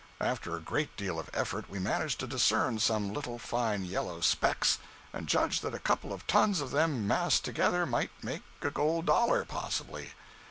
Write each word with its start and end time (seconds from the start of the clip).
After 0.19 0.55
a 0.55 0.59
great 0.61 0.97
deal 0.97 1.19
of 1.19 1.29
effort 1.31 1.69
we 1.69 1.77
managed 1.77 2.19
to 2.21 2.25
discern 2.25 2.79
some 2.79 3.13
little 3.13 3.37
fine 3.37 3.85
yellow 3.85 4.19
specks, 4.19 4.79
and 5.13 5.27
judged 5.27 5.61
that 5.61 5.75
a 5.75 5.79
couple 5.79 6.11
of 6.11 6.25
tons 6.25 6.59
of 6.59 6.71
them 6.71 7.05
massed 7.07 7.45
together 7.45 7.85
might 7.85 8.09
make 8.23 8.41
a 8.63 8.71
gold 8.71 9.05
dollar, 9.05 9.45
possibly. 9.45 10.13